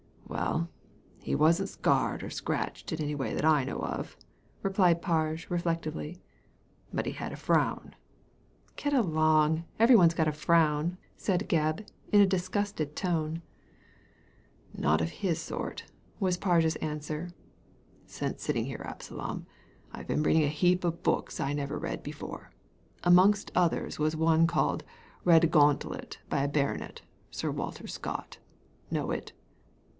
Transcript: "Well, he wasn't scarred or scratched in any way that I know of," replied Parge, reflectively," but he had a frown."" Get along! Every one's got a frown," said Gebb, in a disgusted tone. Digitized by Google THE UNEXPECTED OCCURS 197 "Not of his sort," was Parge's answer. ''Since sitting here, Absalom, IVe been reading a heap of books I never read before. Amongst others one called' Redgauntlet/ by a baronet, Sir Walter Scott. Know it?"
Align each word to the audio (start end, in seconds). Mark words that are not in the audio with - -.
"Well, 0.41 0.69
he 1.19 1.35
wasn't 1.35 1.69
scarred 1.69 2.23
or 2.23 2.31
scratched 2.31 2.91
in 2.91 3.01
any 3.01 3.13
way 3.13 3.35
that 3.35 3.45
I 3.45 3.65
know 3.65 3.79
of," 3.81 4.17
replied 4.63 5.01
Parge, 5.01 5.47
reflectively," 5.49 6.19
but 6.93 7.05
he 7.05 7.11
had 7.11 7.31
a 7.33 7.35
frown."" 7.35 7.95
Get 8.77 8.93
along! 8.93 9.65
Every 9.77 9.95
one's 9.95 10.15
got 10.15 10.29
a 10.29 10.31
frown," 10.31 10.97
said 11.17 11.47
Gebb, 11.47 11.85
in 12.11 12.19
a 12.19 12.25
disgusted 12.25 12.95
tone. 12.95 13.41
Digitized 13.41 14.79
by 14.79 14.79
Google 14.79 14.79
THE 14.79 14.79
UNEXPECTED 14.79 14.81
OCCURS 14.81 14.81
197 14.81 14.81
"Not 14.97 15.01
of 15.01 15.09
his 15.11 15.39
sort," 15.41 15.85
was 16.19 16.37
Parge's 16.37 16.75
answer. 16.77 17.29
''Since 18.07 18.39
sitting 18.41 18.65
here, 18.65 18.83
Absalom, 18.83 19.45
IVe 19.93 20.07
been 20.07 20.23
reading 20.23 20.43
a 20.43 20.47
heap 20.47 20.83
of 20.83 21.03
books 21.03 21.39
I 21.39 21.53
never 21.53 21.77
read 21.77 22.01
before. 22.01 22.49
Amongst 23.03 23.51
others 23.53 23.99
one 23.99 24.47
called' 24.47 24.83
Redgauntlet/ 25.27 26.17
by 26.29 26.41
a 26.41 26.47
baronet, 26.47 27.01
Sir 27.29 27.51
Walter 27.51 27.85
Scott. 27.85 28.39
Know 28.89 29.11
it?" 29.11 29.33